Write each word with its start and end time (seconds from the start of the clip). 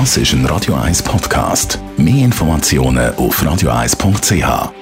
Das 0.00 0.16
ist 0.16 0.32
ein 0.32 0.44
Radio 0.46 0.74
1 0.74 1.04
Podcast. 1.04 1.78
Mehr 1.96 2.24
Informationen 2.24 3.14
auf 3.14 3.40
radio1.ch. 3.40 4.72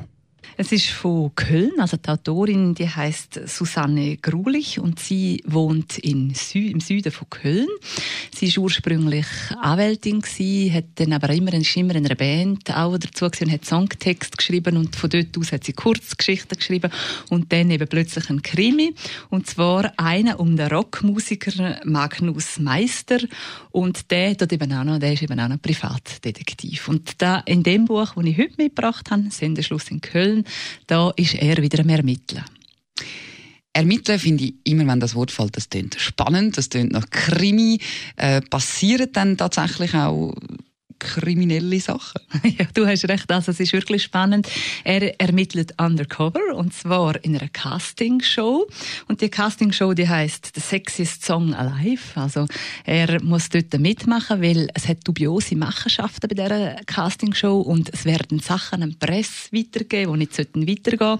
Es 0.55 0.71
ist 0.71 0.89
von 0.89 1.33
Köln, 1.35 1.71
also 1.79 1.97
die 1.97 2.09
Autorin, 2.09 2.75
die 2.75 2.87
heißt 2.87 3.47
Susanne 3.47 4.17
Grulich 4.17 4.79
und 4.79 4.99
sie 4.99 5.41
wohnt 5.47 5.97
in 5.97 6.35
Sü 6.35 6.69
im 6.69 6.79
Süden 6.79 7.11
von 7.11 7.27
Köln. 7.29 7.67
Sie 8.35 8.47
ist 8.47 8.59
ursprünglich 8.59 9.25
Anwältin 9.59 10.21
gewesen, 10.21 10.73
hat 10.73 10.85
dann 10.95 11.13
aber 11.13 11.31
immer, 11.31 11.53
ist 11.53 11.75
immer 11.75 11.95
in 11.95 12.05
einer 12.05 12.13
Band 12.13 12.69
auch 12.69 12.95
dazu 12.99 13.25
gewesen, 13.25 13.51
hat 13.51 13.65
Songtext 13.65 14.37
geschrieben 14.37 14.77
und 14.77 14.95
von 14.95 15.09
dort 15.09 15.35
aus 15.39 15.51
hat 15.51 15.63
sie 15.63 15.73
Kurzgeschichten 15.73 16.57
geschrieben 16.57 16.91
und 17.31 17.51
dann 17.51 17.71
eben 17.71 17.87
plötzlich 17.87 18.29
ein 18.29 18.43
Krimi 18.43 18.93
und 19.31 19.47
zwar 19.47 19.91
einer 19.97 20.39
um 20.39 20.55
den 20.55 20.67
Rockmusiker 20.67 21.81
Magnus 21.83 22.59
Meister 22.59 23.19
und 23.71 24.11
der 24.11 24.35
dort 24.35 24.53
eben 24.53 24.71
auch 24.73 24.83
noch, 24.83 24.99
der 24.99 25.13
ist 25.13 25.23
eben 25.23 25.39
auch 25.39 25.47
noch 25.47 25.61
Privatdetektiv 25.61 26.87
und 26.89 27.21
da 27.23 27.39
in 27.39 27.63
dem 27.63 27.85
Buch, 27.85 28.13
das 28.15 28.25
ich 28.25 28.37
heute 28.37 28.53
mitgebracht 28.57 29.09
habe, 29.09 29.23
Sendeschluss 29.31 29.89
in 29.89 29.99
Köln, 29.99 30.42
da 30.87 31.11
ist 31.15 31.35
er 31.35 31.61
wieder 31.61 31.79
am 31.79 31.89
Ermitteln. 31.89 32.43
Ermitteln 33.73 34.19
finde 34.19 34.43
ich 34.43 34.53
immer, 34.65 34.85
wenn 34.85 34.99
das 34.99 35.15
Wort 35.15 35.31
fällt, 35.31 35.57
das 35.57 35.67
klingt 35.67 35.95
spannend, 35.99 36.57
das 36.57 36.69
klingt 36.69 36.91
nach 36.91 37.09
Krimi. 37.09 37.79
Äh, 38.17 38.41
passieren 38.41 39.09
dann 39.11 39.35
tatsächlich 39.35 39.95
auch 39.95 40.35
kriminelle 41.03 41.79
Sachen. 41.79 42.21
ja, 42.57 42.65
du 42.73 42.87
hast 42.87 43.07
recht, 43.07 43.31
also 43.31 43.51
es 43.51 43.59
ist 43.59 43.73
wirklich 43.73 44.03
spannend. 44.03 44.47
Er 44.83 45.19
ermittelt 45.19 45.73
undercover 45.79 46.55
und 46.55 46.73
zwar 46.73 47.23
in 47.23 47.37
einer 47.37 47.49
Castingshow 47.49 48.67
und 49.07 49.21
die 49.21 49.29
Castingshow, 49.29 49.93
die 49.93 50.07
heißt 50.07 50.51
The 50.55 50.61
Sexiest 50.61 51.25
Song 51.25 51.53
Alive. 51.53 52.19
Also 52.19 52.47
er 52.85 53.21
muss 53.23 53.49
dort 53.49 53.77
mitmachen, 53.79 54.41
weil 54.41 54.67
es 54.73 54.87
hat 54.87 55.07
dubiose 55.07 55.55
Machenschaften 55.55 56.27
bei 56.27 56.35
dieser 56.35 56.75
Castingshow 56.85 57.61
und 57.61 57.93
es 57.93 58.05
werden 58.05 58.39
Sachen 58.39 58.83
an 58.83 58.91
die 58.91 58.95
Presse 58.95 59.51
weitergeben, 59.51 60.13
die 60.13 60.19
nicht 60.19 60.37
weitergehen 60.39 61.19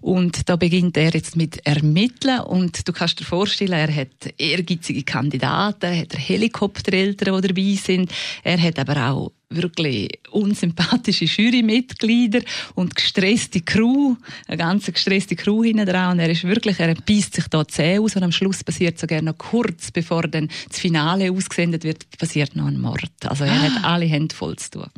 Und 0.00 0.48
da 0.48 0.56
beginnt 0.56 0.96
er 0.96 1.12
jetzt 1.12 1.36
mit 1.36 1.64
Ermitteln 1.66 2.40
und 2.40 2.86
du 2.86 2.92
kannst 2.92 3.20
dir 3.20 3.24
vorstellen, 3.24 3.72
er 3.72 3.94
hat 3.94 4.34
ehrgeizige 4.38 5.02
Kandidaten, 5.02 5.86
er 5.86 6.00
hat 6.00 6.16
Helikoptereltern, 6.16 7.40
die 7.40 7.48
dabei 7.48 7.74
sind, 7.74 8.12
er 8.42 8.60
hat 8.60 8.78
aber 8.78 9.10
auch 9.10 9.15
wirklich 9.48 10.20
unsympathische 10.30 11.24
Jurymitglieder 11.24 12.40
und 12.74 12.94
gestresste 12.94 13.60
Crew, 13.60 14.16
eine 14.48 14.56
ganz 14.56 14.86
gestresste 14.86 15.36
Crew 15.36 15.62
hinten 15.62 15.86
dran. 15.86 16.12
Und 16.12 16.18
er 16.18 16.30
ist 16.30 16.44
wirklich, 16.44 16.80
er 16.80 16.94
beißt 16.94 17.34
sich 17.34 17.46
da 17.48 17.66
zäh 17.66 17.98
aus 17.98 18.16
und 18.16 18.22
am 18.22 18.32
Schluss 18.32 18.64
passiert 18.64 18.98
sogar 18.98 19.22
noch 19.22 19.38
kurz, 19.38 19.90
bevor 19.90 20.22
dann 20.22 20.48
das 20.68 20.78
Finale 20.78 21.30
ausgesendet 21.30 21.84
wird, 21.84 22.06
passiert 22.18 22.56
noch 22.56 22.66
ein 22.66 22.80
Mord. 22.80 23.10
Also 23.24 23.44
er 23.44 23.52
ah. 23.52 23.62
hat 23.62 23.84
alle 23.84 24.06
Hände 24.06 24.34
voll 24.34 24.56
zu 24.56 24.70
tun. 24.70 24.90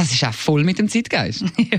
Das 0.00 0.12
ist 0.12 0.24
auch 0.24 0.32
voll 0.32 0.64
mit 0.64 0.78
dem 0.78 0.88
Zeitgeist. 0.88 1.44
ja, 1.58 1.78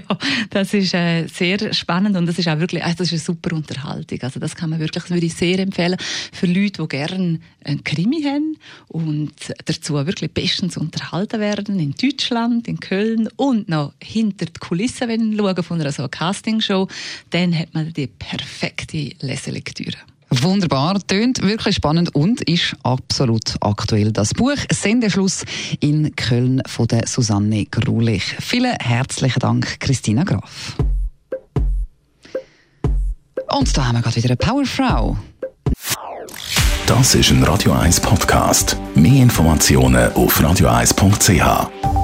das 0.51 0.75
ist 0.75 0.93
äh, 0.93 1.25
sehr 1.25 1.73
spannend 1.73 2.15
und 2.15 2.27
das 2.27 2.37
ist 2.37 2.47
auch 2.47 2.59
wirklich, 2.59 2.83
also 2.83 2.97
das 2.97 3.07
ist 3.07 3.13
eine 3.13 3.19
super 3.19 3.55
Unterhaltung. 3.55 4.21
Also 4.21 4.39
das 4.39 4.55
kann 4.55 4.69
man 4.69 4.79
wirklich, 4.79 5.01
das 5.03 5.09
würde 5.09 5.25
ich 5.25 5.33
sehr 5.33 5.57
empfehlen 5.57 5.97
für 6.31 6.45
Leute, 6.45 6.83
die 6.83 6.87
gerne 6.87 7.39
einen 7.63 7.83
Krimi 7.83 8.21
haben 8.21 8.57
und 8.89 9.33
dazu 9.65 9.95
wirklich 9.95 10.31
bestens 10.31 10.77
unterhalten 10.77 11.39
werden 11.39 11.79
in 11.79 11.95
Deutschland, 11.99 12.67
in 12.67 12.79
Köln 12.79 13.27
und 13.37 13.69
noch 13.69 13.93
hinter 13.99 14.45
die 14.45 14.59
Kulissen, 14.59 15.07
wenn 15.07 15.35
schauen 15.35 15.63
von 15.63 15.81
einer 15.81 15.91
so 15.91 16.07
Castingshow, 16.07 16.87
dann 17.31 17.57
hat 17.57 17.73
man 17.73 17.91
die 17.91 18.05
perfekte 18.05 19.13
Leselektüre. 19.21 19.97
Wunderbar, 20.33 20.97
tönt 21.07 21.41
wirklich 21.41 21.75
spannend 21.75 22.15
und 22.15 22.41
ist 22.41 22.75
absolut 22.83 23.55
aktuell. 23.59 24.13
Das 24.13 24.33
Buch 24.33 24.55
Sendeschluss 24.71 25.43
in 25.81 26.15
Köln 26.15 26.61
von 26.65 26.87
der 26.87 27.05
Susanne 27.05 27.65
Grulich. 27.65 28.23
Vielen 28.39 28.73
herzlichen 28.81 29.39
Dank, 29.39 29.79
Christina 29.81 30.23
Graf. 30.23 30.77
Und 33.51 33.75
da 33.75 33.85
haben 33.85 33.95
wir 33.95 34.01
gerade 34.01 34.15
wieder 34.15 34.29
eine 34.29 34.37
Powerfrau. 34.37 35.17
Das 36.87 37.15
ist 37.15 37.29
ein 37.31 37.43
Radio 37.43 37.73
1 37.73 37.99
Podcast. 37.99 38.77
Mehr 38.95 39.23
Informationen 39.23 40.11
auf 40.13 40.39
radio1.ch. 40.39 42.00